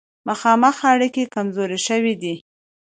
[0.27, 2.35] مخامخ اړیکې کمزورې شوې دي.